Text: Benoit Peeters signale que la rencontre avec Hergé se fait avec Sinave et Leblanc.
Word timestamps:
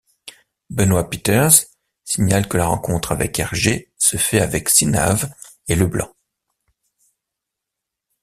Benoit 0.71 1.11
Peeters 1.11 1.51
signale 2.05 2.47
que 2.47 2.57
la 2.57 2.65
rencontre 2.65 3.11
avec 3.11 3.39
Hergé 3.39 3.91
se 3.99 4.17
fait 4.17 4.41
avec 4.41 4.67
Sinave 4.67 5.31
et 5.67 5.75
Leblanc. 5.75 6.11